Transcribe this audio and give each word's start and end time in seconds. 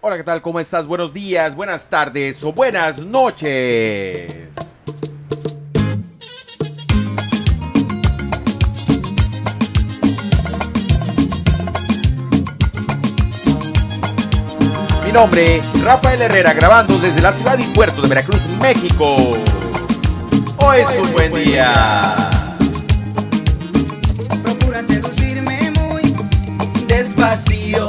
Hola, 0.00 0.16
¿qué 0.16 0.22
tal? 0.22 0.40
¿Cómo 0.42 0.60
estás? 0.60 0.86
Buenos 0.86 1.12
días, 1.12 1.56
buenas 1.56 1.88
tardes 1.88 2.44
o 2.44 2.52
buenas 2.52 3.04
noches. 3.04 4.32
Mi 15.04 15.10
nombre, 15.12 15.60
Rafael 15.82 16.22
Herrera, 16.22 16.52
grabando 16.52 16.96
desde 16.98 17.20
la 17.20 17.32
ciudad 17.32 17.58
y 17.58 17.64
puerto 17.74 18.00
de 18.00 18.06
Veracruz, 18.08 18.46
México. 18.62 19.16
Hoy 20.58 20.78
es 20.78 20.96
un 20.96 21.12
buen 21.12 21.34
día. 21.44 22.14
Procura 24.44 24.80
seducirme 24.80 25.72
muy 25.72 26.14
despacio 26.86 27.87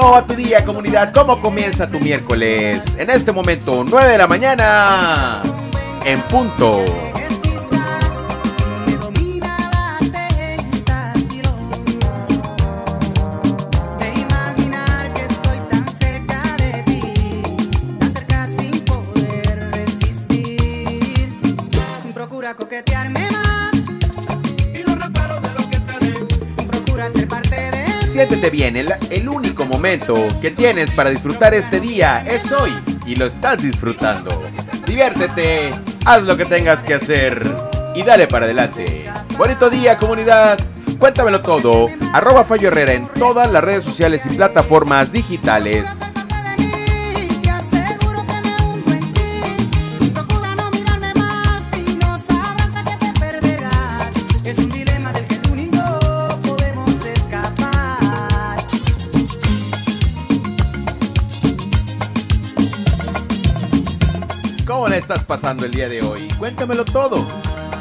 ¿Cómo 0.00 0.12
va 0.12 0.26
tu 0.26 0.34
día, 0.34 0.64
comunidad? 0.64 1.12
¿Cómo 1.12 1.38
comienza 1.42 1.86
tu 1.86 2.00
miércoles? 2.00 2.96
En 2.98 3.10
este 3.10 3.32
momento, 3.32 3.84
9 3.86 4.08
de 4.08 4.16
la 4.16 4.26
mañana, 4.26 5.42
en 6.06 6.22
punto. 6.22 6.86
que 22.70 22.82
Siéntete 28.20 28.50
bien, 28.50 28.76
el, 28.76 28.92
el 29.08 29.30
único 29.30 29.64
momento 29.64 30.14
que 30.42 30.50
tienes 30.50 30.90
para 30.90 31.08
disfrutar 31.08 31.54
este 31.54 31.80
día 31.80 32.22
es 32.28 32.52
hoy 32.52 32.70
y 33.06 33.16
lo 33.16 33.24
estás 33.24 33.62
disfrutando. 33.62 34.42
Diviértete, 34.86 35.70
haz 36.04 36.24
lo 36.24 36.36
que 36.36 36.44
tengas 36.44 36.84
que 36.84 36.92
hacer 36.92 37.42
y 37.94 38.02
dale 38.02 38.26
para 38.26 38.44
adelante. 38.44 39.10
Bonito 39.38 39.70
día 39.70 39.96
comunidad, 39.96 40.58
cuéntamelo 40.98 41.40
todo, 41.40 41.86
arroba 42.12 42.44
Fallo 42.44 42.68
Herrera 42.68 42.92
en 42.92 43.08
todas 43.08 43.50
las 43.50 43.64
redes 43.64 43.84
sociales 43.84 44.26
y 44.26 44.36
plataformas 44.36 45.10
digitales. 45.10 45.99
Estás 65.00 65.24
pasando 65.24 65.64
el 65.64 65.70
día 65.70 65.88
de 65.88 66.02
hoy? 66.02 66.28
Cuéntamelo 66.38 66.84
todo. 66.84 67.26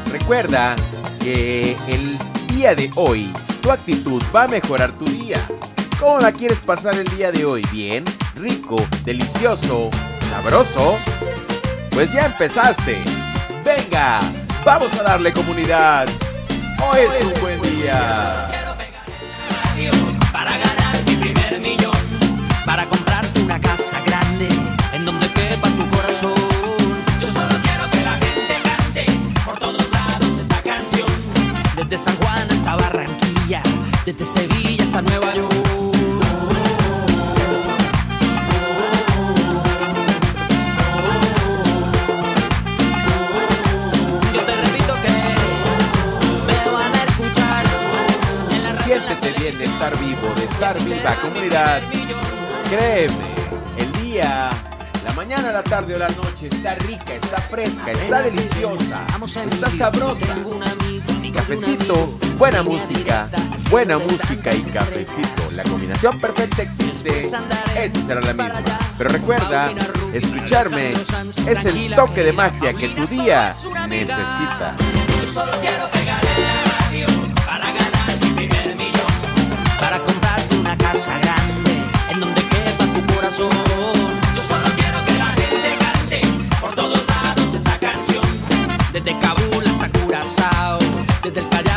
Recuerda 0.10 0.76
que 1.20 1.76
el 1.88 2.18
día 2.56 2.74
de 2.74 2.90
hoy 2.96 3.32
tu 3.62 3.72
actitud 3.72 4.24
va 4.34 4.44
a 4.44 4.48
mejorar 4.48 4.98
tu 4.98 5.06
día. 5.06 5.46
¿Cómo 6.00 6.20
la 6.20 6.32
quieres 6.32 6.60
pasar 6.60 6.96
el 6.96 7.06
día 7.16 7.32
de 7.32 7.44
hoy? 7.46 7.62
¿Bien? 7.72 8.06
¿Rico? 8.36 8.78
¿Delicioso? 9.04 9.90
¿Sabroso? 10.30 10.98
Pues 11.92 12.12
ya 12.14 12.26
empezaste. 12.26 12.98
Venga, 13.66 14.22
vamos 14.64 14.92
a 14.98 15.04
darle 15.04 15.34
comunidad. 15.34 16.08
Hoy 16.90 17.00
es 17.00 17.22
un 17.22 17.42
buen 17.42 17.62
día. 17.62 18.48
Para 20.32 20.58
ganar 20.58 21.04
mi 21.06 21.16
primer 21.18 21.60
millón, 21.60 21.92
para 22.66 22.86
comprarte 22.86 23.42
una 23.42 23.60
casa 23.60 24.00
grande 24.06 24.48
en 24.94 25.06
donde 25.06 25.28
tu 25.28 25.90
corazón. 25.90 26.39
Desde 31.90 32.06
San 32.06 32.16
Juan 32.18 32.48
hasta 32.52 32.76
Barranquilla, 32.76 33.64
desde 34.06 34.24
Sevilla 34.26 34.84
hasta 34.84 35.02
Nueva 35.02 35.34
York. 35.34 35.54
Yo 44.34 44.42
te 44.42 44.56
repito 44.56 44.94
que 45.02 45.10
me 46.46 46.72
van 46.72 46.94
a 46.94 47.04
escuchar 47.06 47.66
Siéntete 48.84 49.40
bien 49.40 49.58
de 49.58 49.66
estar 49.66 49.98
vivo, 50.00 50.34
de 50.36 50.44
estar 50.44 50.84
viva, 50.84 51.16
comunidad. 51.16 51.82
Créeme, 52.70 53.16
el 53.78 53.92
día, 54.04 54.52
la 55.04 55.14
mañana, 55.14 55.52
la 55.52 55.64
tarde 55.64 55.96
o 55.96 56.00
la 56.00 56.10
noche 56.10 56.48
está 56.48 56.76
rica, 56.76 57.14
está 57.14 57.38
fresca, 57.42 57.92
está 57.92 58.22
deliciosa, 58.22 59.06
está 59.50 59.70
sabrosa. 59.72 60.36
Cafecito, 61.34 62.18
buena 62.38 62.64
música, 62.64 63.30
buena 63.70 63.98
música 63.98 64.54
y 64.54 64.62
cafecito. 64.64 65.52
La 65.54 65.64
combinación 65.64 66.20
perfecta 66.20 66.64
existe, 66.64 67.22
esa 67.76 68.06
será 68.06 68.22
la 68.22 68.34
misma. 68.34 68.64
Pero 68.98 69.10
recuerda, 69.10 69.72
escucharme 70.14 70.94
es 70.94 71.66
el 71.66 71.96
toque 71.96 72.24
de 72.24 72.34
magia 72.34 72.74
que 72.74 72.90
tu 72.90 73.06
día 73.06 73.54
necesita. 73.88 74.76
Yo 75.22 75.28
solo 75.28 75.52
quiero 75.62 75.90
pegar 75.92 76.29
Curazao, 91.30 91.42
desde 91.42 91.69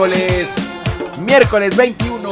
miércoles, 0.00 0.48
miércoles 1.26 1.76
21, 1.76 2.30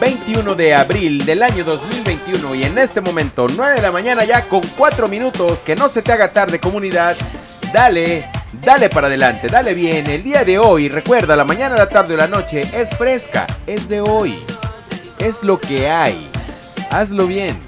21 0.00 0.54
de 0.54 0.74
abril 0.74 1.26
del 1.26 1.42
año 1.42 1.64
2021 1.64 2.54
y 2.54 2.64
en 2.64 2.78
este 2.78 3.02
momento 3.02 3.46
9 3.46 3.74
de 3.74 3.82
la 3.82 3.92
mañana 3.92 4.24
ya 4.24 4.48
con 4.48 4.62
4 4.78 5.06
minutos, 5.06 5.60
que 5.60 5.76
no 5.76 5.90
se 5.90 6.00
te 6.00 6.12
haga 6.12 6.32
tarde 6.32 6.60
comunidad, 6.60 7.14
dale, 7.74 8.26
dale 8.64 8.88
para 8.88 9.08
adelante, 9.08 9.48
dale 9.48 9.74
bien, 9.74 10.06
el 10.06 10.22
día 10.22 10.46
de 10.46 10.58
hoy, 10.58 10.88
recuerda, 10.88 11.36
la 11.36 11.44
mañana, 11.44 11.76
la 11.76 11.90
tarde 11.90 12.14
o 12.14 12.16
la 12.16 12.26
noche 12.26 12.62
es 12.72 12.88
fresca, 12.96 13.46
es 13.66 13.90
de 13.90 14.00
hoy, 14.00 14.38
es 15.18 15.42
lo 15.42 15.60
que 15.60 15.90
hay, 15.90 16.26
hazlo 16.90 17.26
bien, 17.26 17.60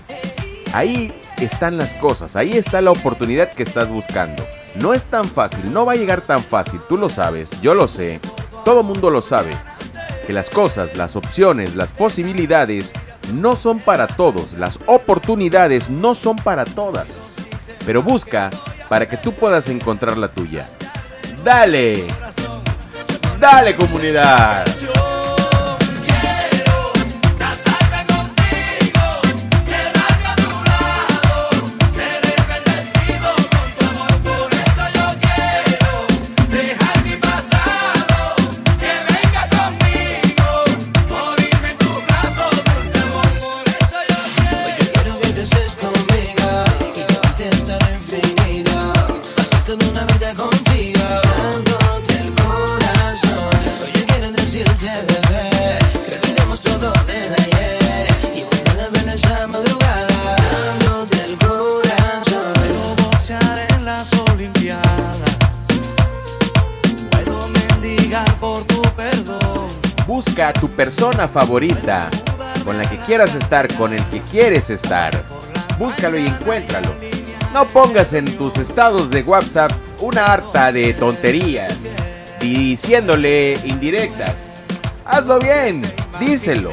ahí 0.73 1.13
están 1.37 1.77
las 1.77 1.93
cosas, 1.93 2.37
ahí 2.37 2.57
está 2.57 2.81
la 2.81 2.93
oportunidad 2.93 3.53
que 3.53 3.65
estás 3.65 3.87
buscando. 3.91 4.47
No 4.75 4.95
es 4.95 5.05
tan 5.05 5.29
fácil, 5.29 5.71
no 5.71 5.85
va 5.85 5.93
a 5.93 5.97
llegar 5.97 6.23
tan 6.23 6.43
fácil, 6.43 6.81
tú 6.89 6.97
lo 6.97 7.11
sabes, 7.11 7.51
yo 7.61 7.75
lo 7.75 7.87
sé, 7.87 8.19
todo 8.65 8.83
mundo 8.83 9.11
lo 9.11 9.23
sabe, 9.23 9.51
que 10.27 10.33
las 10.33 10.51
cosas, 10.51 10.97
las 10.97 11.17
opciones, 11.17 11.75
las 11.75 11.93
posibilidades 11.93 12.93
no 13.35 13.57
son 13.57 13.79
para 13.79 14.07
todos, 14.07 14.55
las 14.55 14.79
oportunidades 14.87 15.91
no 15.91 16.15
son 16.15 16.37
para 16.37 16.65
todas, 16.65 17.21
pero 17.85 18.03
busca 18.03 18.51
para 18.89 19.09
que 19.09 19.17
tú 19.17 19.33
puedas 19.33 19.69
encontrar 19.69 20.19
la 20.19 20.29
tuya. 20.29 20.69
Dale, 21.45 22.07
dale 23.41 23.75
comunidad. 23.75 24.67
Favorita, 71.33 72.09
con 72.65 72.79
la 72.79 72.89
que 72.89 72.99
quieras 72.99 73.35
estar, 73.35 73.73
con 73.75 73.93
el 73.93 74.05
que 74.07 74.21
quieres 74.21 74.71
estar. 74.71 75.25
Búscalo 75.79 76.19
y 76.19 76.27
encuéntralo. 76.27 76.95
No 77.53 77.67
pongas 77.69 78.13
en 78.13 78.37
tus 78.37 78.57
estados 78.57 79.11
de 79.11 79.23
WhatsApp 79.23 79.73
una 80.01 80.33
harta 80.33 80.73
de 80.73 80.95
tonterías, 80.95 81.77
diciéndole 82.41 83.59
indirectas. 83.65 84.57
Hazlo 85.05 85.39
bien, 85.39 85.83
díselo. 86.21 86.73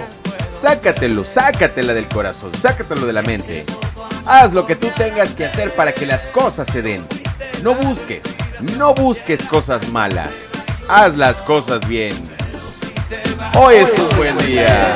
Sácatelo, 0.50 1.24
sácatela 1.24 1.94
del 1.94 2.08
corazón, 2.08 2.54
sácatelo 2.56 3.06
de 3.06 3.14
la 3.14 3.22
mente. 3.22 3.66
Haz 4.26 4.54
lo 4.54 4.66
que 4.66 4.76
tú 4.76 4.88
tengas 4.98 5.34
que 5.34 5.46
hacer 5.46 5.74
para 5.74 5.92
que 5.92 6.06
las 6.06 6.28
cosas 6.28 6.68
se 6.68 6.82
den. 6.82 7.06
No 7.64 7.76
busques, 7.76 8.22
no 8.78 8.94
busques 8.94 9.44
cosas 9.46 9.90
malas. 9.90 10.50
Haz 10.88 11.16
las 11.16 11.42
cosas 11.42 11.88
bien. 11.88 12.39
Hoy 13.62 13.76
es 13.76 14.00
un 14.00 14.16
buen 14.16 14.38
día. 14.38 14.96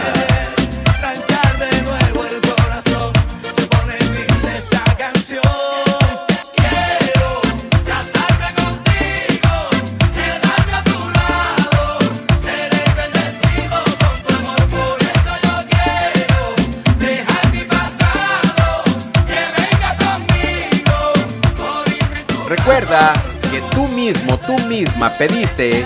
Recuerda 22.47 23.13
que 23.51 23.59
tú 23.75 23.89
mismo, 23.89 24.37
tú 24.37 24.57
misma 24.67 25.09
pediste, 25.17 25.85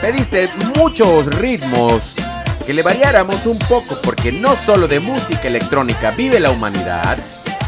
pediste 0.00 0.48
muchos 0.76 1.26
ritmos 1.26 2.14
que 2.66 2.74
le 2.74 2.82
variáramos 2.82 3.46
un 3.46 3.58
poco 3.60 4.00
porque 4.02 4.32
no 4.32 4.56
solo 4.56 4.88
de 4.88 5.00
música 5.00 5.48
electrónica 5.48 6.10
vive 6.10 6.40
la 6.40 6.50
humanidad. 6.50 7.16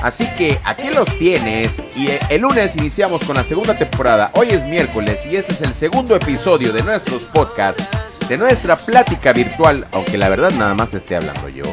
Así 0.03 0.27
que 0.37 0.61
aquí 0.65 0.91
los 0.91 1.09
tienes 1.19 1.81
y 1.97 2.09
eh, 2.09 2.21
el 2.31 2.43
lunes 2.43 2.77
iniciamos 2.77 3.25
con 3.25 3.37
la 3.37 3.45
segunda 3.45 3.75
temporada. 3.75 4.31
Hoy 4.35 4.49
es 4.51 4.65
miércoles 4.65 5.27
y 5.27 5.37
este 5.37 5.53
es 5.53 5.61
el 5.61 5.75
segundo 5.75 6.15
episodio 6.15 6.73
de 6.73 6.83
nuestros 6.83 7.23
podcasts, 7.23 7.83
de 8.29 8.37
nuestra 8.37 8.77
plática 8.77 9.33
virtual, 9.33 9.87
aunque 9.93 10.19
la 10.19 10.29
verdad 10.29 10.51
nada 10.53 10.75
más 10.75 10.95
esté 10.95 11.17
hablando 11.17 11.49
yo. 11.49 11.65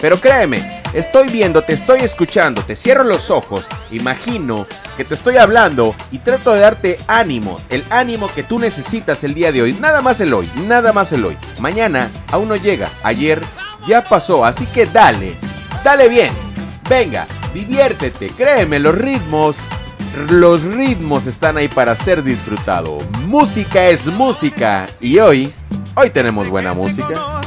Pero 0.00 0.20
créeme, 0.20 0.82
estoy 0.92 1.28
viendo, 1.28 1.62
te 1.62 1.72
estoy 1.72 2.00
escuchando, 2.00 2.62
te 2.62 2.76
cierro 2.76 3.04
los 3.04 3.30
ojos, 3.30 3.66
imagino 3.90 4.66
que 4.96 5.04
te 5.04 5.14
estoy 5.14 5.38
hablando 5.38 5.94
y 6.12 6.18
trato 6.18 6.52
de 6.52 6.60
darte 6.60 6.98
ánimos, 7.06 7.66
el 7.70 7.82
ánimo 7.90 8.28
que 8.34 8.42
tú 8.42 8.58
necesitas 8.58 9.24
el 9.24 9.34
día 9.34 9.52
de 9.52 9.62
hoy, 9.62 9.72
nada 9.72 10.02
más 10.02 10.20
el 10.20 10.34
hoy, 10.34 10.50
nada 10.66 10.92
más 10.92 11.12
el 11.12 11.24
hoy. 11.24 11.36
Mañana 11.60 12.10
aún 12.30 12.48
no 12.48 12.56
llega, 12.56 12.88
ayer 13.02 13.40
ya 13.88 14.04
pasó, 14.04 14.44
así 14.44 14.66
que 14.66 14.86
dale, 14.86 15.34
dale 15.82 16.08
bien, 16.08 16.32
venga, 16.88 17.26
diviértete, 17.54 18.28
créeme, 18.28 18.78
los 18.78 18.94
ritmos, 18.94 19.58
los 20.28 20.62
ritmos 20.62 21.26
están 21.26 21.56
ahí 21.56 21.68
para 21.68 21.96
ser 21.96 22.22
disfrutado. 22.22 22.98
Música 23.26 23.86
es 23.86 24.06
música 24.06 24.86
y 25.00 25.18
hoy, 25.18 25.54
hoy 25.94 26.10
tenemos 26.10 26.48
buena 26.48 26.74
música. 26.74 27.40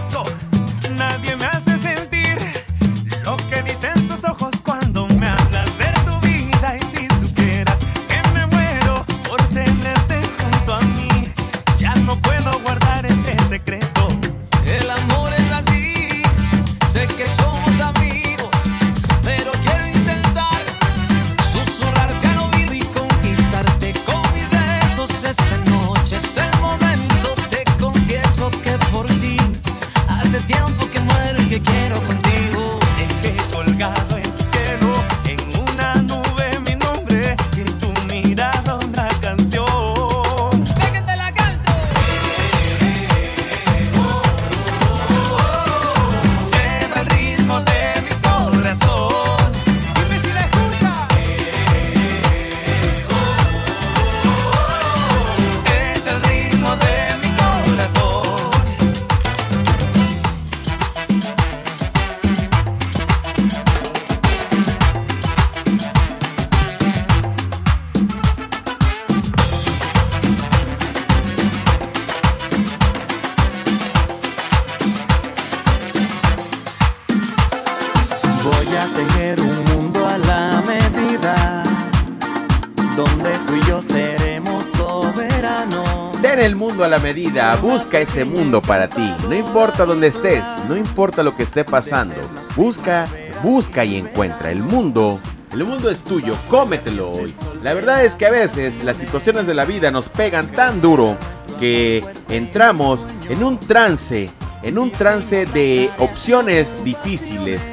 El 86.40 86.56
mundo 86.56 86.86
a 86.86 86.88
la 86.88 87.00
medida, 87.00 87.54
busca 87.58 88.00
ese 88.00 88.24
mundo 88.24 88.62
para 88.62 88.88
ti. 88.88 89.14
No 89.28 89.36
importa 89.36 89.86
dónde 89.86 90.08
estés, 90.08 90.46
no 90.70 90.78
importa 90.78 91.22
lo 91.22 91.36
que 91.36 91.44
esté 91.44 91.66
pasando. 91.66 92.16
Busca, 92.56 93.06
busca 93.44 93.84
y 93.84 93.98
encuentra. 93.98 94.50
El 94.50 94.64
mundo, 94.64 95.20
el 95.52 95.66
mundo 95.66 95.90
es 95.90 96.02
tuyo, 96.02 96.38
cómetelo 96.48 97.12
hoy. 97.12 97.36
La 97.62 97.74
verdad 97.74 98.06
es 98.06 98.16
que 98.16 98.26
a 98.26 98.32
veces 98.32 98.82
las 98.86 98.96
situaciones 98.96 99.48
de 99.48 99.54
la 99.54 99.66
vida 99.66 99.92
nos 99.92 100.08
pegan 100.08 100.48
tan 100.48 100.80
duro 100.80 101.18
que 101.60 102.06
entramos 102.30 103.06
en 103.28 103.44
un 103.44 103.60
trance, 103.60 104.30
en 104.64 104.78
un 104.78 104.92
trance 104.92 105.46
de 105.46 105.92
opciones 106.00 106.82
difíciles. 106.86 107.70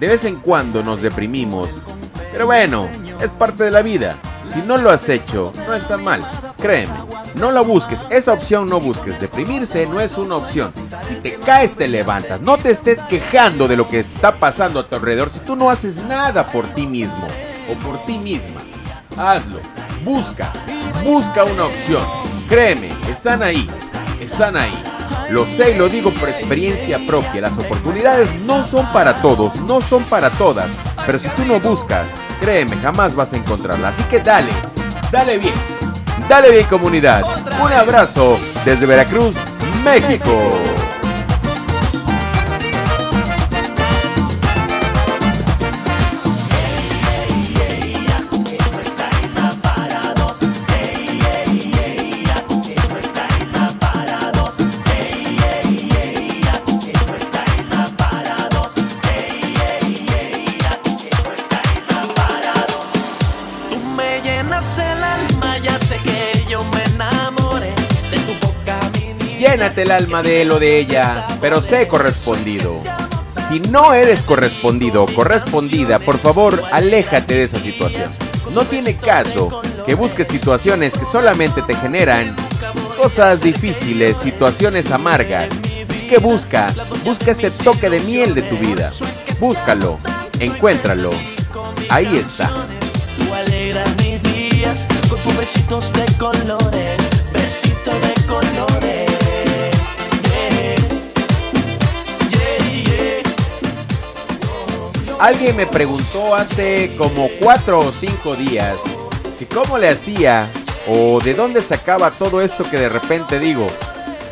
De 0.00 0.08
vez 0.08 0.24
en 0.24 0.36
cuando 0.36 0.82
nos 0.82 1.02
deprimimos. 1.02 1.68
Pero 2.32 2.46
bueno, 2.46 2.88
es 3.20 3.30
parte 3.30 3.62
de 3.62 3.70
la 3.70 3.82
vida. 3.82 4.18
Si 4.46 4.60
no 4.62 4.78
lo 4.78 4.90
has 4.90 5.06
hecho, 5.10 5.52
no 5.66 5.74
está 5.74 5.98
mal. 5.98 6.24
Créeme, 6.64 6.94
no 7.34 7.50
lo 7.50 7.62
busques. 7.62 8.06
Esa 8.08 8.32
opción 8.32 8.70
no 8.70 8.80
busques. 8.80 9.20
Deprimirse 9.20 9.86
no 9.86 10.00
es 10.00 10.16
una 10.16 10.36
opción. 10.36 10.72
Si 11.02 11.14
te 11.16 11.34
caes, 11.34 11.74
te 11.74 11.86
levantas. 11.86 12.40
No 12.40 12.56
te 12.56 12.70
estés 12.70 13.02
quejando 13.02 13.68
de 13.68 13.76
lo 13.76 13.86
que 13.86 14.00
está 14.00 14.36
pasando 14.36 14.80
a 14.80 14.88
tu 14.88 14.94
alrededor 14.94 15.28
si 15.28 15.40
tú 15.40 15.56
no 15.56 15.68
haces 15.68 15.98
nada 15.98 16.48
por 16.48 16.66
ti 16.68 16.86
mismo 16.86 17.26
o 17.70 17.74
por 17.84 18.02
ti 18.06 18.16
misma. 18.16 18.62
Hazlo. 19.18 19.60
Busca. 20.04 20.50
Busca 21.04 21.44
una 21.44 21.66
opción. 21.66 22.02
Créeme, 22.48 22.88
están 23.10 23.42
ahí. 23.42 23.68
Están 24.18 24.56
ahí. 24.56 24.82
Lo 25.28 25.46
sé 25.46 25.72
y 25.72 25.74
lo 25.74 25.90
digo 25.90 26.14
por 26.14 26.30
experiencia 26.30 26.98
propia. 27.06 27.42
Las 27.42 27.58
oportunidades 27.58 28.40
no 28.46 28.64
son 28.64 28.90
para 28.90 29.16
todos, 29.16 29.56
no 29.56 29.82
son 29.82 30.02
para 30.04 30.30
todas. 30.30 30.70
Pero 31.04 31.18
si 31.18 31.28
tú 31.28 31.44
no 31.44 31.60
buscas, 31.60 32.08
créeme, 32.40 32.78
jamás 32.78 33.14
vas 33.14 33.34
a 33.34 33.36
encontrarla. 33.36 33.88
Así 33.88 34.02
que 34.04 34.20
dale, 34.20 34.52
dale 35.12 35.36
bien. 35.36 35.73
Dale 36.28 36.50
bien 36.50 36.66
comunidad. 36.66 37.22
Un 37.60 37.72
abrazo 37.72 38.38
desde 38.64 38.86
Veracruz, 38.86 39.36
México. 39.84 40.73
El 69.82 69.90
alma 69.90 70.22
de 70.22 70.42
él 70.42 70.50
o 70.52 70.58
de 70.58 70.78
ella, 70.78 71.26
pero 71.40 71.60
sé 71.60 71.86
correspondido. 71.88 72.80
Si 73.48 73.60
no 73.60 73.92
eres 73.92 74.22
correspondido 74.22 75.04
o 75.04 75.06
correspondida, 75.06 75.98
por 75.98 76.18
favor, 76.18 76.62
aléjate 76.72 77.34
de 77.34 77.42
esa 77.42 77.60
situación. 77.60 78.10
No 78.52 78.64
tiene 78.64 78.96
caso 78.96 79.62
que 79.84 79.94
busques 79.94 80.28
situaciones 80.28 80.94
que 80.94 81.04
solamente 81.04 81.60
te 81.62 81.74
generan 81.76 82.34
cosas 82.96 83.40
difíciles, 83.40 84.16
situaciones 84.16 84.90
amargas. 84.90 85.52
Así 85.90 86.06
que 86.06 86.18
busca, 86.18 86.72
busca 87.04 87.32
ese 87.32 87.50
toque 87.50 87.90
de 87.90 88.00
miel 88.00 88.34
de 88.34 88.42
tu 88.42 88.56
vida. 88.56 88.90
Búscalo, 89.38 89.98
encuéntralo. 90.40 91.10
Ahí 91.90 92.16
está. 92.16 92.48
Tú 93.18 93.34
alegras 93.34 94.86
con 95.08 95.18
tus 95.20 95.36
besitos 95.36 95.92
de 95.92 96.06
colores, 96.18 96.96
de 97.32 98.26
colores. 98.26 99.03
Alguien 105.24 105.56
me 105.56 105.66
preguntó 105.66 106.34
hace 106.34 106.94
como 106.98 107.30
cuatro 107.40 107.80
o 107.80 107.92
cinco 107.92 108.36
días 108.36 108.82
que 109.38 109.46
cómo 109.46 109.78
le 109.78 109.88
hacía 109.88 110.52
o 110.86 111.18
de 111.18 111.32
dónde 111.32 111.62
sacaba 111.62 112.10
todo 112.10 112.42
esto 112.42 112.62
que 112.70 112.76
de 112.76 112.90
repente 112.90 113.38
digo. 113.38 113.66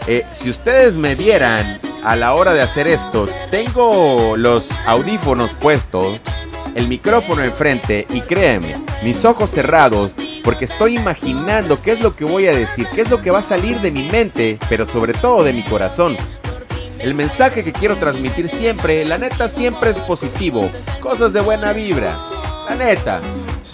Eh, 0.07 0.27
si 0.31 0.51
ustedes 0.51 0.97
me 0.97 1.15
vieran 1.15 1.81
a 2.05 2.15
la 2.15 2.35
hora 2.35 2.53
de 2.53 2.61
hacer 2.61 2.87
esto, 2.89 3.27
tengo 3.51 4.37
los 4.37 4.71
audífonos 4.85 5.55
puestos, 5.55 6.21
el 6.75 6.89
micrófono 6.89 7.43
enfrente 7.43 8.07
y 8.11 8.21
créanme, 8.21 8.75
mis 9.03 9.25
ojos 9.25 9.49
cerrados 9.49 10.13
porque 10.45 10.67
estoy 10.67 10.97
imaginando 10.97 11.81
qué 11.81 11.93
es 11.93 12.03
lo 12.03 12.17
que 12.17 12.27
voy 12.27 12.49
a 12.49 12.53
decir, 12.53 12.87
qué 12.95 13.01
es 13.01 13.11
lo 13.11 13.23
que 13.23 13.31
va 13.31 13.39
a 13.39 13.43
salir 13.43 13.81
de 13.81 13.93
mi 13.93 14.11
mente, 14.11 14.59
pero 14.69 14.85
sobre 14.85 15.15
todo 15.15 15.43
de 15.43 15.55
mi 15.55 15.63
corazón. 15.63 16.19
El 17.03 17.15
mensaje 17.15 17.65
que 17.65 17.73
quiero 17.73 17.97
transmitir 17.97 18.49
siempre, 18.49 19.05
la 19.05 19.19
neta 19.19 19.49
siempre 19.49 19.91
es 19.91 19.99
positivo, 19.99 20.71
cosas 21.01 21.33
de 21.33 21.41
buena 21.41 21.73
vibra. 21.73 22.17
La 22.69 22.77
neta, 22.77 23.21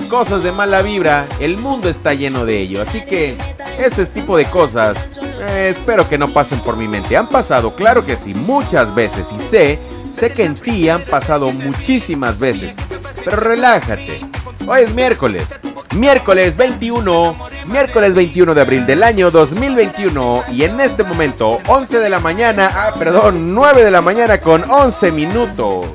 cosas 0.08 0.42
de 0.42 0.50
mala 0.50 0.80
vibra, 0.80 1.26
el 1.38 1.58
mundo 1.58 1.90
está 1.90 2.14
lleno 2.14 2.46
de 2.46 2.58
ello, 2.58 2.80
así 2.80 3.04
que 3.04 3.36
ese 3.78 4.06
tipo 4.06 4.38
de 4.38 4.46
cosas 4.46 5.10
eh, 5.40 5.74
espero 5.76 6.08
que 6.08 6.16
no 6.16 6.32
pasen 6.32 6.60
por 6.60 6.78
mi 6.78 6.88
mente. 6.88 7.18
Han 7.18 7.28
pasado, 7.28 7.76
claro 7.76 8.04
que 8.06 8.16
sí, 8.16 8.32
muchas 8.32 8.94
veces 8.94 9.30
y 9.30 9.38
sé, 9.38 9.78
sé 10.10 10.32
que 10.32 10.44
en 10.44 10.54
ti 10.54 10.88
han 10.88 11.02
pasado 11.02 11.52
muchísimas 11.52 12.38
veces. 12.38 12.76
Pero 13.24 13.36
relájate. 13.36 14.20
Hoy 14.66 14.84
es 14.84 14.94
miércoles. 14.94 15.54
Miércoles 15.94 16.56
21, 16.56 17.36
miércoles 17.66 18.14
21 18.14 18.54
de 18.54 18.60
abril 18.60 18.86
del 18.86 19.02
año 19.02 19.30
2021 19.30 20.44
y 20.52 20.62
en 20.64 20.78
este 20.80 21.02
momento 21.02 21.60
11 21.66 21.98
de 22.00 22.10
la 22.10 22.18
mañana, 22.18 22.70
ah, 22.72 22.92
perdón, 22.98 23.54
9 23.54 23.84
de 23.84 23.90
la 23.90 24.00
mañana 24.00 24.38
con 24.38 24.68
11 24.70 25.10
minutos. 25.12 25.86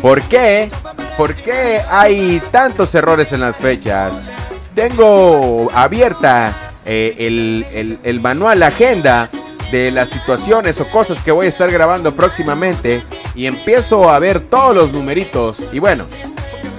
¿Por 0.00 0.22
qué? 0.22 0.70
¿Por 1.16 1.34
qué 1.34 1.82
hay 1.90 2.40
tantos 2.52 2.94
errores 2.94 3.32
en 3.32 3.40
las 3.40 3.56
fechas? 3.56 4.22
Tengo 4.74 5.68
abierta 5.74 6.54
eh, 6.86 7.16
el, 7.18 7.66
el- 7.72 7.98
el 8.02 8.20
manual, 8.20 8.60
la 8.60 8.68
agenda 8.68 9.28
de 9.72 9.90
las 9.90 10.08
situaciones 10.08 10.80
o 10.80 10.86
cosas 10.88 11.20
que 11.22 11.30
voy 11.32 11.46
a 11.46 11.48
estar 11.50 11.70
grabando 11.70 12.14
próximamente 12.16 13.02
y 13.34 13.46
empiezo 13.46 14.10
a 14.10 14.18
ver 14.18 14.40
todos 14.40 14.74
los 14.74 14.92
numeritos 14.92 15.64
y 15.70 15.78
bueno, 15.78 16.06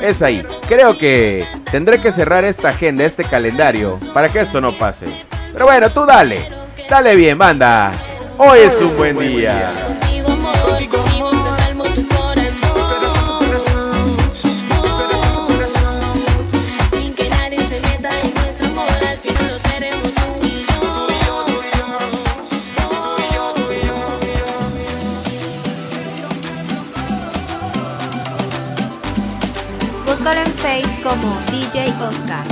es 0.01 0.21
ahí. 0.21 0.45
Creo 0.67 0.97
que 0.97 1.45
tendré 1.71 2.01
que 2.01 2.11
cerrar 2.11 2.45
esta 2.45 2.69
agenda, 2.69 3.03
este 3.03 3.23
calendario, 3.23 3.99
para 4.13 4.29
que 4.29 4.39
esto 4.39 4.61
no 4.61 4.77
pase. 4.77 5.05
Pero 5.53 5.65
bueno, 5.65 5.89
tú 5.89 6.05
dale, 6.05 6.49
dale 6.89 7.15
bien, 7.15 7.37
banda. 7.37 7.91
Hoy 8.37 8.59
es 8.59 8.79
un 8.81 8.95
buen 8.97 9.17
día. 9.19 9.90
Como 31.03 31.39
DJ 31.51 31.91
Oscar. 31.99 32.45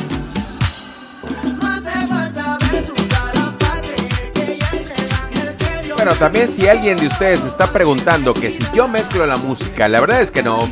Bueno, 5.96 6.16
también 6.16 6.50
si 6.50 6.68
alguien 6.68 6.98
de 6.98 7.08
ustedes 7.08 7.44
está 7.44 7.72
preguntando 7.72 8.34
que 8.34 8.50
si 8.50 8.64
yo 8.74 8.88
mezclo 8.88 9.26
la 9.26 9.38
música, 9.38 9.88
la 9.88 10.00
verdad 10.00 10.22
es 10.22 10.32
que 10.32 10.42
no. 10.42 10.68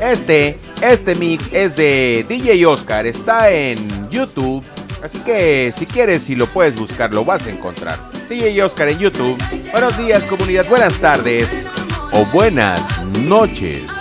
Este, 0.00 0.56
este 0.80 1.14
mix 1.16 1.52
es 1.52 1.76
de 1.76 2.24
DJ 2.28 2.64
Oscar, 2.66 3.06
está 3.06 3.50
en 3.50 4.08
YouTube. 4.08 4.64
Así 5.02 5.18
que 5.18 5.72
si 5.76 5.86
quieres, 5.86 6.22
si 6.22 6.34
lo 6.34 6.46
puedes 6.46 6.78
buscar, 6.78 7.12
lo 7.12 7.24
vas 7.24 7.46
a 7.46 7.50
encontrar. 7.50 7.98
DJ 8.28 8.62
Oscar 8.62 8.88
en 8.88 8.98
YouTube. 8.98 9.36
Buenos 9.72 9.98
días 9.98 10.22
comunidad, 10.24 10.66
buenas 10.68 10.94
tardes 10.94 11.64
o 12.12 12.24
buenas 12.26 12.80
noches. 13.06 13.97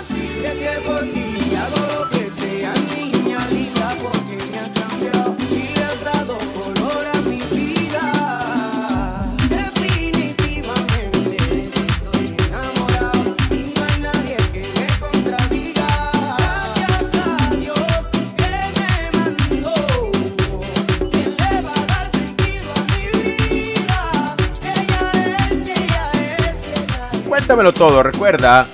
Cuéntamelo 27.58 27.74
todo, 27.74 28.04
recuerda, 28.04 28.68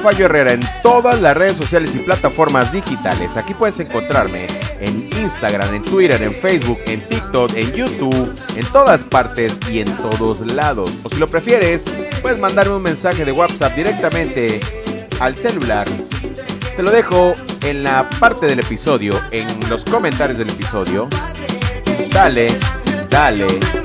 Fallo 0.00 0.26
Herrera 0.26 0.52
en 0.52 0.60
todas 0.84 1.20
las 1.20 1.36
redes 1.36 1.56
sociales 1.56 1.96
y 1.96 1.98
plataformas 1.98 2.72
digitales. 2.72 3.36
Aquí 3.36 3.54
puedes 3.54 3.80
encontrarme 3.80 4.46
en 4.78 5.00
Instagram, 5.20 5.74
en 5.74 5.82
Twitter, 5.82 6.22
en 6.22 6.32
Facebook, 6.32 6.78
en 6.86 7.00
TikTok, 7.08 7.52
en 7.56 7.72
YouTube, 7.72 8.32
en 8.54 8.64
todas 8.66 9.02
partes 9.02 9.58
y 9.68 9.80
en 9.80 9.92
todos 9.96 10.46
lados. 10.46 10.92
O 11.02 11.08
si 11.08 11.16
lo 11.16 11.26
prefieres, 11.26 11.84
puedes 12.22 12.38
mandarme 12.38 12.76
un 12.76 12.82
mensaje 12.84 13.24
de 13.24 13.32
WhatsApp 13.32 13.74
directamente 13.74 14.60
al 15.18 15.36
celular. 15.36 15.88
Te 16.76 16.84
lo 16.84 16.92
dejo 16.92 17.34
en 17.62 17.82
la 17.82 18.08
parte 18.20 18.46
del 18.46 18.60
episodio, 18.60 19.20
en 19.32 19.48
los 19.68 19.84
comentarios 19.84 20.38
del 20.38 20.50
episodio. 20.50 21.08
Dale, 22.12 22.56
dale. 23.08 23.79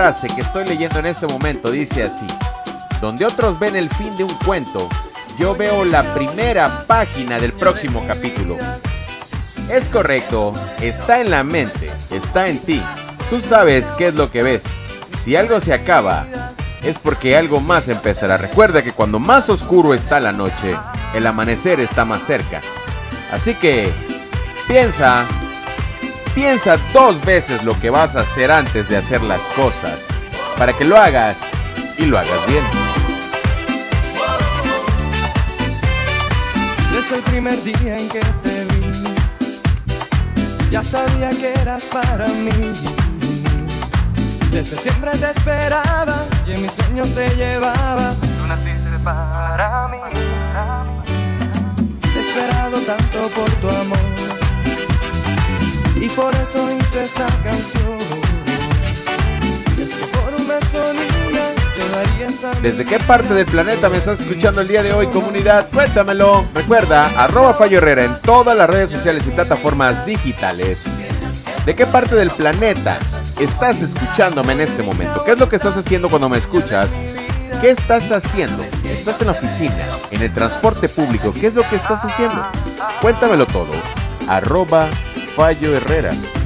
Frase 0.00 0.28
que 0.28 0.40
estoy 0.40 0.64
leyendo 0.64 0.98
en 0.98 1.04
este 1.04 1.26
momento 1.26 1.70
dice 1.70 2.04
así, 2.04 2.26
donde 3.02 3.26
otros 3.26 3.60
ven 3.60 3.76
el 3.76 3.90
fin 3.90 4.16
de 4.16 4.24
un 4.24 4.32
cuento, 4.46 4.88
yo 5.38 5.54
veo 5.54 5.84
la 5.84 6.02
primera 6.14 6.86
página 6.86 7.38
del 7.38 7.52
próximo 7.52 8.02
capítulo. 8.06 8.56
Es 9.68 9.88
correcto, 9.88 10.54
está 10.80 11.20
en 11.20 11.30
la 11.30 11.44
mente, 11.44 11.90
está 12.10 12.48
en 12.48 12.60
ti. 12.60 12.82
Tú 13.28 13.40
sabes 13.40 13.92
qué 13.98 14.06
es 14.08 14.14
lo 14.14 14.30
que 14.30 14.42
ves. 14.42 14.64
Si 15.22 15.36
algo 15.36 15.60
se 15.60 15.74
acaba, 15.74 16.24
es 16.82 16.98
porque 16.98 17.36
algo 17.36 17.60
más 17.60 17.88
empezará. 17.88 18.38
Recuerda 18.38 18.82
que 18.82 18.92
cuando 18.92 19.18
más 19.18 19.50
oscuro 19.50 19.92
está 19.92 20.18
la 20.18 20.32
noche, 20.32 20.78
el 21.14 21.26
amanecer 21.26 21.78
está 21.78 22.06
más 22.06 22.22
cerca. 22.22 22.62
Así 23.30 23.52
que, 23.52 23.92
piensa, 24.66 25.26
piensa 26.34 26.76
dos 26.92 27.20
veces 27.24 27.62
lo 27.64 27.78
que 27.80 27.90
vas 27.90 28.16
a 28.16 28.20
hacer 28.20 28.50
antes 28.50 28.88
de 28.88 28.96
hacer 28.96 29.22
las 29.22 29.40
cosas, 29.56 30.00
para 30.56 30.72
que 30.72 30.84
lo 30.84 30.96
hagas 30.96 31.40
y 31.98 32.06
lo 32.06 32.18
hagas 32.18 32.46
bien. 32.46 32.64
Desde 36.92 37.16
el 37.16 37.22
primer 37.22 37.62
día 37.62 37.98
en 37.98 38.08
que 38.08 38.20
te 38.20 38.64
vi, 38.64 38.90
ya 40.70 40.82
sabía 40.82 41.30
que 41.30 41.52
eras 41.60 41.84
para 41.84 42.26
mí. 42.28 42.72
Desde 44.50 44.76
siempre 44.76 45.12
te 45.12 45.30
esperaba 45.30 46.24
y 46.46 46.52
en 46.52 46.62
mis 46.62 46.72
sueños 46.72 47.14
te 47.14 47.28
llevaba. 47.36 48.10
Tú 48.38 48.46
naciste 48.48 48.90
para 49.04 49.88
mí. 49.88 49.98
He 52.14 52.20
esperado 52.20 52.78
tanto 52.80 53.28
por 53.34 53.50
tu 53.60 53.68
amor 53.68 54.29
y 56.00 56.08
por 56.08 56.34
eso 56.34 56.66
hice 56.70 57.02
esta 57.02 57.26
canción. 57.44 57.98
¿Desde 62.62 62.84
qué 62.84 62.98
parte 63.00 63.34
del 63.34 63.46
planeta 63.46 63.88
me 63.88 63.98
estás 63.98 64.20
escuchando 64.20 64.60
el 64.60 64.68
día 64.68 64.82
de 64.82 64.92
hoy, 64.92 65.06
comunidad? 65.08 65.68
Cuéntamelo. 65.72 66.46
Recuerda, 66.54 67.06
arroba 67.16 67.54
Fallo 67.54 67.78
Herrera 67.78 68.04
en 68.04 68.20
todas 68.22 68.56
las 68.56 68.68
redes 68.68 68.90
sociales 68.90 69.26
y 69.26 69.30
plataformas 69.30 70.04
digitales. 70.06 70.86
¿De 71.64 71.74
qué 71.74 71.86
parte 71.86 72.14
del 72.14 72.30
planeta 72.30 72.98
estás 73.38 73.82
escuchándome 73.82 74.52
en 74.52 74.60
este 74.60 74.82
momento? 74.82 75.24
¿Qué 75.24 75.32
es 75.32 75.38
lo 75.38 75.48
que 75.48 75.56
estás 75.56 75.76
haciendo 75.76 76.08
cuando 76.08 76.28
me 76.28 76.38
escuchas? 76.38 76.98
¿Qué 77.60 77.70
estás 77.70 78.10
haciendo? 78.12 78.62
¿Estás 78.84 79.20
en 79.20 79.28
la 79.28 79.32
oficina? 79.32 79.86
¿En 80.10 80.22
el 80.22 80.32
transporte 80.32 80.88
público? 80.88 81.32
¿Qué 81.32 81.48
es 81.48 81.54
lo 81.54 81.68
que 81.68 81.76
estás 81.76 82.04
haciendo? 82.04 82.46
Cuéntamelo 83.00 83.46
todo. 83.46 83.72
Arroba 84.28 84.86
Fallo 85.40 85.74
Herrera. 85.74 86.39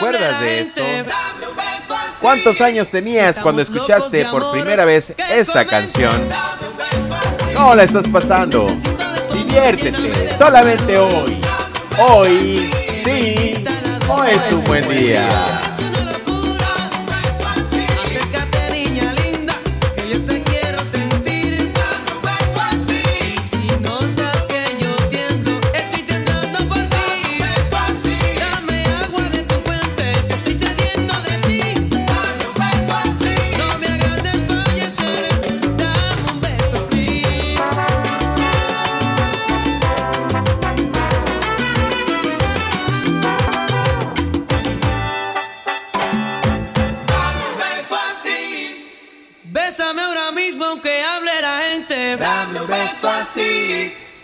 Acuerdas 0.00 0.40
de 0.40 0.60
esto? 0.60 0.82
¿Cuántos 2.20 2.60
años 2.60 2.90
tenías 2.90 3.38
cuando 3.38 3.60
escuchaste 3.60 4.24
por 4.26 4.50
primera 4.50 4.84
vez 4.86 5.14
esta 5.30 5.66
canción? 5.66 6.28
¿Cómo 7.54 7.74
la 7.74 7.82
estás 7.82 8.08
pasando? 8.08 8.66
Diviértete, 9.32 10.30
solamente 10.36 10.96
hoy. 10.96 11.38
Hoy, 11.98 12.70
sí, 12.94 13.62
hoy 14.08 14.30
es 14.34 14.52
un 14.52 14.64
buen 14.64 14.88
día. 14.88 15.69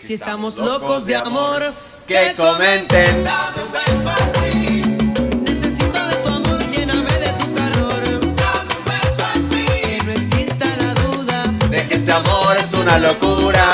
Si 0.07 0.13
estamos 0.13 0.55
locos 0.55 1.05
de 1.05 1.17
amor, 1.17 1.73
Que 2.07 2.33
comenten. 2.33 3.25
Dame 3.25 3.61
un 3.61 3.71
beso 3.73 4.09
así. 4.09 4.81
Necesito 5.41 6.07
de 6.07 6.15
tu 6.23 6.29
amor, 6.29 6.59
lléname 6.71 7.11
de 7.11 7.27
tu 7.33 7.53
calor. 7.53 8.01
Dame 8.37 8.73
un 8.77 8.85
beso 8.85 9.25
así. 9.33 9.65
Que 9.65 10.05
no 10.05 10.11
exista 10.13 10.65
la 10.77 10.93
duda. 10.93 11.43
De 11.69 11.87
que 11.89 11.95
este 11.95 12.13
amor 12.13 12.55
es 12.57 12.71
una 12.71 12.97
locura. 12.97 13.66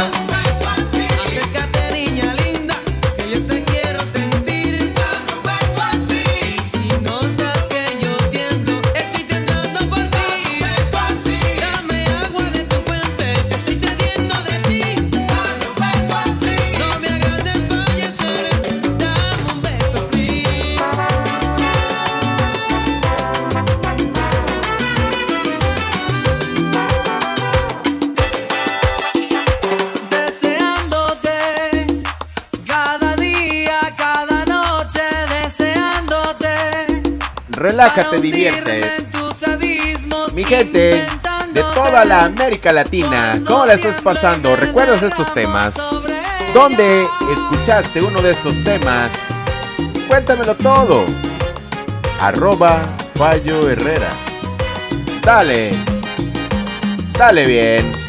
América 42.24 42.72
Latina, 42.72 43.42
¿cómo 43.46 43.66
la 43.66 43.74
estás 43.74 44.02
pasando? 44.02 44.56
¿Recuerdas 44.56 45.04
estos 45.04 45.34
temas? 45.34 45.74
¿Dónde 46.54 47.06
escuchaste 47.30 48.02
uno 48.02 48.22
de 48.22 48.32
estos 48.32 48.64
temas? 48.64 49.12
Cuéntamelo 50.08 50.56
todo. 50.56 51.04
Arroba 52.22 52.82
Fallo 53.16 53.70
Herrera. 53.70 54.08
Dale. 55.22 55.72
Dale 57.18 57.46
bien. 57.46 58.03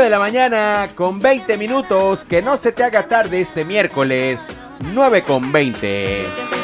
9 0.00 0.04
de 0.04 0.10
la 0.10 0.18
mañana 0.18 0.88
con 0.94 1.20
20 1.20 1.58
minutos. 1.58 2.24
Que 2.24 2.40
no 2.40 2.56
se 2.56 2.72
te 2.72 2.84
haga 2.84 3.06
tarde 3.06 3.42
este 3.42 3.66
miércoles 3.66 4.58
9 4.78 5.22
con 5.24 5.52
20. 5.52 6.59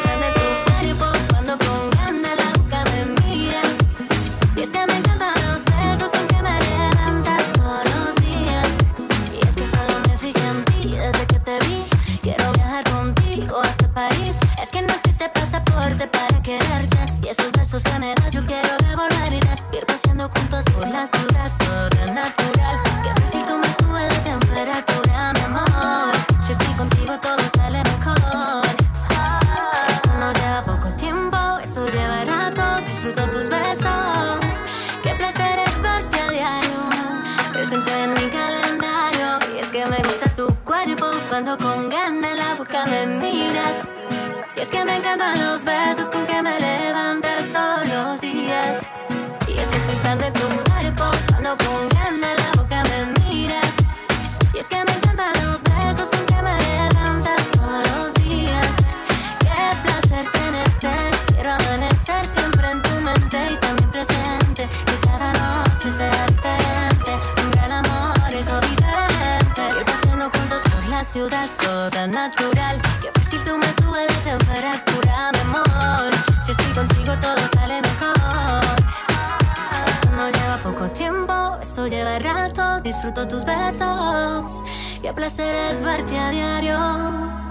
me 39.89 39.97
gusta 39.97 40.29
tu 40.35 40.47
cuerpo 40.63 41.05
cuando 41.29 41.57
con 41.57 41.89
ganas 41.89 42.35
la 42.35 42.55
boca 42.55 42.85
me 42.85 43.05
miras. 43.05 43.75
Y 44.55 44.59
es 44.59 44.67
que 44.67 44.83
me 44.83 44.97
encantan 44.97 45.39
los 45.39 45.63
besos 45.63 46.09
con 46.11 46.25
que 46.25 46.41
me 46.41 46.59
levantas 46.59 47.43
todos 47.53 47.87
los 47.87 48.21
días. 48.21 48.81
Y 49.47 49.57
es 49.57 49.67
que 49.69 49.79
soy 49.79 49.95
fan 50.03 50.17
de 50.19 50.31
tu 50.31 50.47
cuerpo 50.69 51.05
cuando 51.29 51.57
con 51.57 51.89
ganas 51.89 52.36
ciudad 71.17 71.49
toda 71.57 72.05
natural. 72.05 72.79
Qué 73.01 73.09
fácil 73.19 73.43
tú 73.43 73.57
me 73.57 73.65
subes 73.81 74.07
la 74.07 74.37
temperatura, 74.37 75.31
mi 75.33 75.39
amor. 75.39 76.11
Si 76.45 76.51
estoy 76.51 76.71
contigo 76.73 77.17
todo 77.19 77.41
sale 77.55 77.81
mejor. 77.81 78.75
Esto 79.93 80.09
no 80.15 80.29
lleva 80.29 80.57
poco 80.61 80.87
tiempo, 80.91 81.57
esto 81.59 81.87
lleva 81.87 82.19
rato. 82.19 82.81
Disfruto 82.81 83.27
tus 83.27 83.43
besos 83.45 84.63
y 85.01 85.07
el 85.07 85.15
placer 85.15 85.55
es 85.71 85.81
verte 85.81 86.19
a 86.19 86.29
diario. 86.29 86.77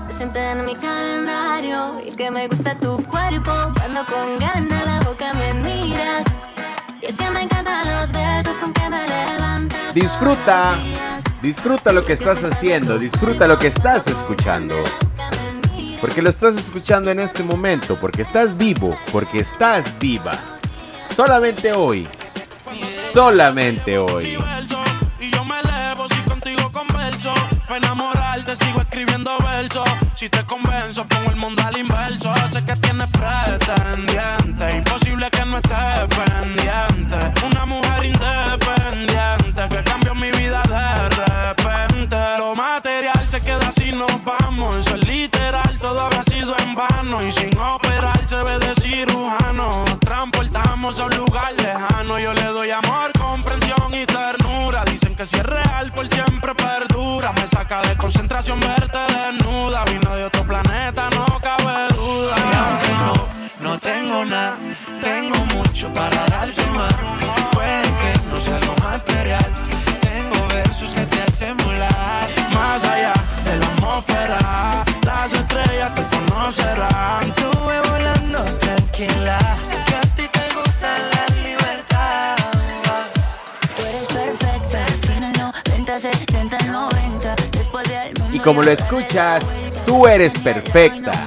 Presente 0.06 0.38
en 0.52 0.64
mi 0.64 0.76
calendario 0.76 2.00
y 2.04 2.08
es 2.10 2.16
que 2.16 2.30
me 2.30 2.46
gusta 2.46 2.78
tu 2.78 2.96
cuerpo 3.08 3.52
cuando 3.78 4.06
con 4.06 4.38
ganas 4.38 4.86
la 4.86 5.00
boca 5.00 5.34
me 5.34 5.54
miras. 5.54 6.24
Y 7.02 7.06
es 7.06 7.16
que 7.16 7.28
me 7.30 7.42
encantan 7.42 7.84
los 7.84 8.12
besos 8.12 8.56
con 8.60 8.72
que 8.72 8.88
me 8.88 9.02
levantas. 9.08 9.92
Disfruta 9.92 10.78
Disfruta 11.46 11.92
lo 11.92 12.04
que 12.04 12.14
estás 12.14 12.42
haciendo, 12.42 12.98
disfruta 12.98 13.46
lo 13.46 13.56
que 13.56 13.68
estás 13.68 14.08
escuchando. 14.08 14.74
Porque 16.00 16.20
lo 16.20 16.28
estás 16.28 16.56
escuchando 16.56 17.08
en 17.12 17.20
este 17.20 17.44
momento, 17.44 17.96
porque 18.00 18.22
estás 18.22 18.58
vivo, 18.58 18.98
porque 19.12 19.38
estás 19.38 19.96
viva. 20.00 20.32
Solamente 21.08 21.72
hoy. 21.72 22.08
Solamente 22.90 23.96
hoy. 23.96 24.36
Y 25.20 25.30
yo 25.30 25.44
me 25.44 25.60
elevo 25.60 26.08
si 26.08 26.20
contigo 26.28 26.72
converso. 26.72 27.32
Para 27.68 27.76
enamorarte 27.76 28.56
sigo 28.56 28.80
escribiendo 28.80 29.38
versos. 29.38 29.88
Si 30.16 30.28
te 30.28 30.42
convenzo, 30.46 31.06
pongo 31.06 31.30
el 31.30 31.36
mundo 31.36 31.62
al 31.64 31.78
inverso. 31.78 32.34
Sé 32.50 32.64
que 32.66 32.74
tienes 32.74 33.08
pretendiente. 33.10 34.78
Imposible 34.78 35.30
que 35.30 35.44
no 35.44 35.58
estés 35.58 36.15
como 88.46 88.62
lo 88.62 88.70
escuchas, 88.70 89.58
tú 89.84 90.06
eres 90.06 90.38
perfecta. 90.38 91.26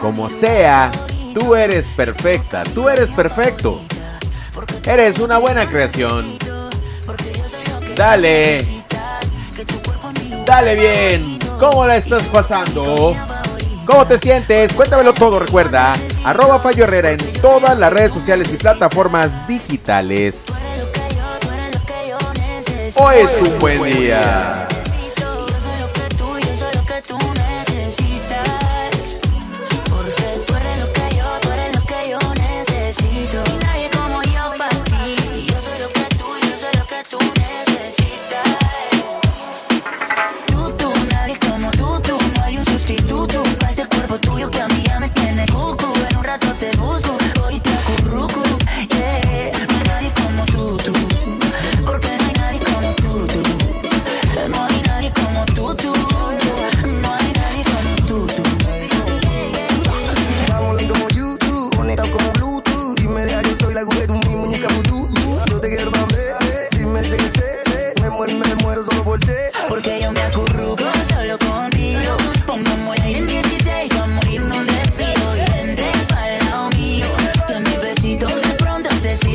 Como 0.00 0.30
sea, 0.30 0.90
tú 1.34 1.54
eres 1.54 1.90
perfecta, 1.90 2.62
tú 2.74 2.88
eres 2.88 3.10
perfecto. 3.10 3.82
Eres 4.86 5.18
una 5.18 5.36
buena 5.36 5.68
creación. 5.68 6.38
Dale. 7.94 8.66
Dale 10.46 10.74
bien. 10.76 11.38
¿Cómo 11.60 11.86
la 11.86 11.98
estás 11.98 12.26
pasando? 12.28 13.14
¿Cómo 13.84 14.06
te 14.06 14.16
sientes? 14.16 14.72
Cuéntamelo 14.72 15.12
todo, 15.12 15.38
recuerda. 15.40 15.94
Arroba 16.24 16.58
Fallo 16.58 16.84
Herrera 16.84 17.10
en 17.10 17.32
todas 17.42 17.78
las 17.78 17.92
redes 17.92 18.14
sociales 18.14 18.50
y 18.50 18.56
plataformas 18.56 19.46
digitales. 19.46 20.46
Hoy 22.94 23.16
es 23.16 23.42
un 23.42 23.58
buen 23.58 23.82
día. 23.82 24.66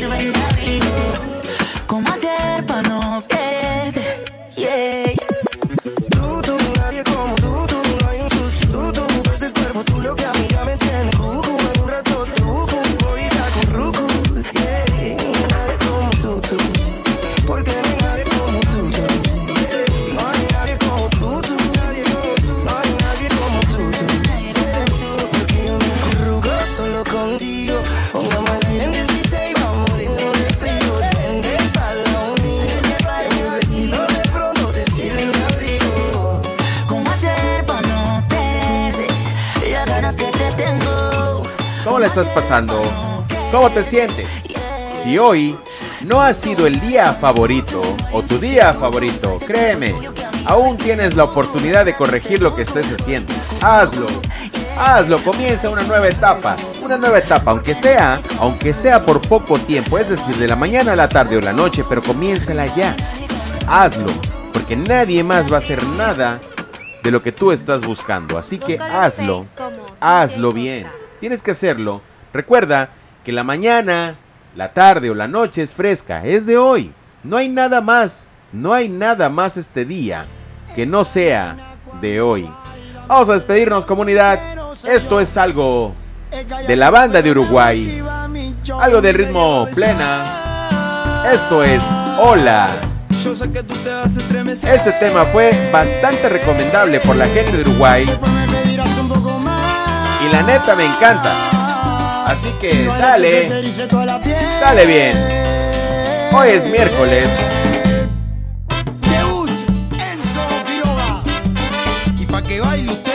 You're 0.02 0.10
like 0.10 0.51
estás 42.12 42.28
pasando? 42.28 42.82
¿Cómo 43.50 43.70
te 43.70 43.82
sientes? 43.82 44.28
Si 45.02 45.16
hoy 45.16 45.56
no 46.04 46.20
ha 46.20 46.34
sido 46.34 46.66
el 46.66 46.78
día 46.78 47.14
favorito 47.14 47.80
o 48.12 48.20
tu 48.22 48.36
día 48.36 48.74
favorito, 48.74 49.38
créeme, 49.46 49.94
aún 50.44 50.76
tienes 50.76 51.16
la 51.16 51.24
oportunidad 51.24 51.86
de 51.86 51.94
corregir 51.94 52.42
lo 52.42 52.54
que 52.54 52.62
estés 52.62 52.92
haciendo. 52.92 53.32
Hazlo. 53.62 54.08
Hazlo, 54.76 55.24
comienza 55.24 55.70
una 55.70 55.84
nueva 55.84 56.06
etapa, 56.06 56.56
una 56.84 56.98
nueva 56.98 57.16
etapa, 57.16 57.52
aunque 57.52 57.74
sea, 57.74 58.20
aunque 58.38 58.74
sea 58.74 59.06
por 59.06 59.22
poco 59.22 59.58
tiempo, 59.58 59.96
es 59.96 60.10
decir, 60.10 60.36
de 60.36 60.48
la 60.48 60.56
mañana 60.56 60.92
a 60.92 60.96
la 60.96 61.08
tarde 61.08 61.38
o 61.38 61.40
la 61.40 61.54
noche, 61.54 61.82
pero 61.88 62.02
comiénzala 62.02 62.66
ya. 62.76 62.94
Hazlo, 63.66 64.12
porque 64.52 64.76
nadie 64.76 65.24
más 65.24 65.50
va 65.50 65.56
a 65.56 65.60
hacer 65.60 65.82
nada 65.82 66.40
de 67.02 67.10
lo 67.10 67.22
que 67.22 67.32
tú 67.32 67.52
estás 67.52 67.80
buscando, 67.80 68.36
así 68.36 68.58
que 68.58 68.78
hazlo. 68.78 69.46
Hazlo 69.98 70.52
bien. 70.52 71.01
Tienes 71.22 71.40
que 71.40 71.52
hacerlo. 71.52 72.02
Recuerda 72.32 72.88
que 73.22 73.30
la 73.30 73.44
mañana, 73.44 74.16
la 74.56 74.72
tarde 74.72 75.08
o 75.08 75.14
la 75.14 75.28
noche 75.28 75.62
es 75.62 75.72
fresca. 75.72 76.26
Es 76.26 76.46
de 76.46 76.58
hoy. 76.58 76.90
No 77.22 77.36
hay 77.36 77.48
nada 77.48 77.80
más. 77.80 78.26
No 78.50 78.74
hay 78.74 78.88
nada 78.88 79.28
más 79.28 79.56
este 79.56 79.84
día 79.84 80.24
que 80.74 80.84
no 80.84 81.04
sea 81.04 81.76
de 82.00 82.20
hoy. 82.20 82.50
Vamos 83.06 83.28
a 83.28 83.34
despedirnos 83.34 83.86
comunidad. 83.86 84.40
Esto 84.84 85.20
es 85.20 85.36
algo 85.36 85.94
de 86.66 86.74
la 86.74 86.90
banda 86.90 87.22
de 87.22 87.30
Uruguay. 87.30 88.02
Algo 88.80 89.00
de 89.00 89.12
ritmo 89.12 89.68
plena. 89.72 91.22
Esto 91.32 91.62
es 91.62 91.84
Hola. 92.18 92.68
Este 94.64 94.90
tema 94.98 95.24
fue 95.26 95.52
bastante 95.72 96.28
recomendable 96.28 96.98
por 96.98 97.14
la 97.14 97.28
gente 97.28 97.58
de 97.58 97.60
Uruguay 97.60 98.06
la 100.32 100.42
neta 100.42 100.74
me 100.74 100.86
encanta. 100.86 102.26
Así 102.26 102.50
que 102.58 102.86
dale, 102.86 103.62
dale 104.60 104.86
bien. 104.86 105.16
Hoy 106.32 106.48
es 106.48 106.70
miércoles. 106.70 107.26
Y 112.18 112.24
pa' 112.24 112.42
que 112.42 112.60
baile 112.60 113.11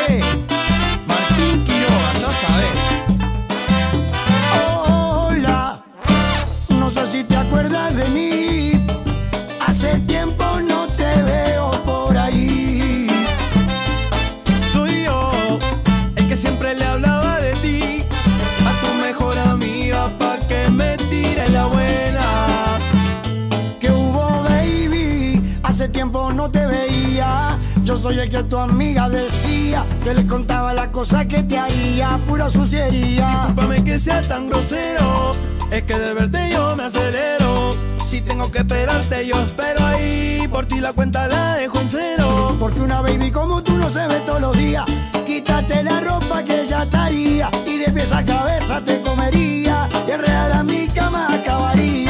Que 28.30 28.44
tu 28.44 28.58
amiga 28.58 29.08
decía 29.08 29.86
que 30.04 30.14
le 30.14 30.28
contaba 30.28 30.74
las 30.74 30.90
cosas 30.90 31.26
que 31.28 31.44
te 31.44 31.58
haría, 31.58 32.20
pura 32.28 32.50
suciería. 32.50 33.26
Discúlpame 33.26 33.84
que 33.86 34.00
sea 34.00 34.22
tan 34.22 34.50
grosero, 34.50 35.32
es 35.72 35.84
que 35.84 35.98
de 35.98 36.14
verte 36.14 36.50
yo 36.52 36.76
me 36.76 36.84
acelero. 36.84 37.74
Si 38.06 38.20
tengo 38.20 38.52
que 38.52 38.60
esperarte, 38.60 39.26
yo 39.26 39.40
espero 39.40 39.86
ahí. 39.86 40.46
Por 40.52 40.66
ti 40.66 40.82
la 40.82 40.92
cuenta 40.92 41.28
la 41.30 41.56
dejo 41.56 41.80
en 41.80 41.90
cero. 41.90 42.58
Porque 42.60 42.82
una 42.82 43.00
baby 43.00 43.32
como 43.32 43.64
tú 43.64 43.78
no 43.78 43.90
se 43.90 44.06
ve 44.08 44.20
todos 44.26 44.42
los 44.42 44.58
días. 44.58 44.84
Quítate 45.26 45.82
la 45.84 46.02
ropa 46.02 46.44
que 46.44 46.66
ya 46.68 46.84
estaría. 46.84 47.50
Y 47.66 47.78
de 47.78 47.92
pies 47.94 48.12
a 48.12 48.26
cabeza 48.26 48.82
te 48.82 49.00
comería. 49.02 49.88
Y 50.06 50.12
enredar 50.12 50.52
a 50.52 50.64
mi 50.64 50.88
cama 50.88 51.34
acabaría. 51.34 52.07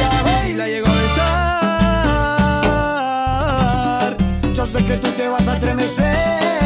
Sé 4.72 4.84
que 4.84 4.96
tú 4.98 5.08
te 5.12 5.28
vas 5.28 5.48
a 5.48 5.54
estremecer. 5.54 6.57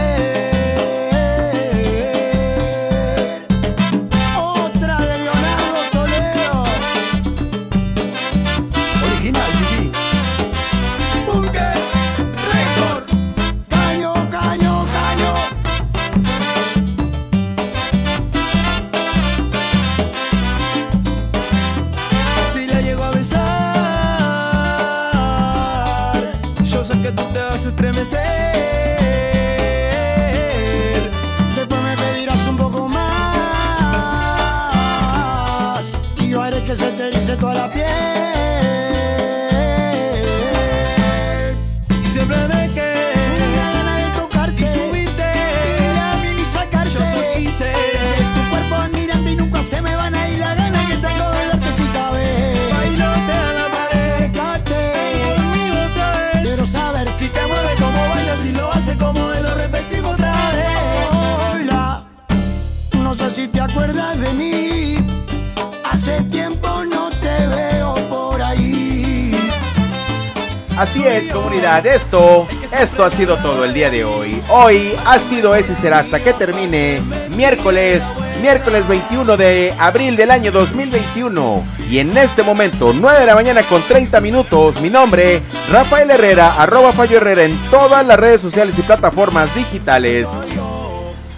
Así 70.82 71.06
es, 71.06 71.28
comunidad. 71.28 71.86
Esto, 71.86 72.48
esto 72.76 73.04
ha 73.04 73.10
sido 73.10 73.36
todo 73.36 73.64
el 73.64 73.72
día 73.72 73.88
de 73.88 74.02
hoy. 74.02 74.42
Hoy 74.48 74.92
ha 75.06 75.16
sido 75.20 75.54
ese 75.54 75.76
será 75.76 76.00
hasta 76.00 76.18
que 76.18 76.32
termine 76.32 77.00
miércoles, 77.36 78.02
miércoles 78.40 78.88
21 78.88 79.36
de 79.36 79.72
abril 79.78 80.16
del 80.16 80.32
año 80.32 80.50
2021. 80.50 81.64
Y 81.88 82.00
en 82.00 82.16
este 82.16 82.42
momento, 82.42 82.92
9 82.92 83.20
de 83.20 83.26
la 83.26 83.36
mañana 83.36 83.62
con 83.62 83.80
30 83.80 84.20
minutos, 84.20 84.80
mi 84.80 84.90
nombre, 84.90 85.40
Rafael 85.70 86.10
Herrera, 86.10 86.56
arroba 86.60 86.90
Fallo 86.90 87.18
Herrera 87.18 87.44
en 87.44 87.56
todas 87.70 88.04
las 88.04 88.18
redes 88.18 88.40
sociales 88.40 88.76
y 88.76 88.82
plataformas 88.82 89.54
digitales. 89.54 90.28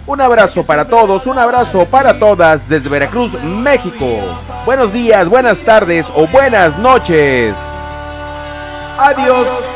Un 0.07 0.21
abrazo 0.21 0.63
para 0.63 0.85
todos, 0.85 1.27
un 1.27 1.37
abrazo 1.37 1.85
para 1.85 2.17
todas 2.17 2.67
desde 2.67 2.89
Veracruz, 2.89 3.39
México. 3.43 4.07
Buenos 4.65 4.91
días, 4.91 5.29
buenas 5.29 5.61
tardes 5.61 6.07
o 6.15 6.25
buenas 6.25 6.79
noches. 6.79 7.53
Adiós. 8.97 9.74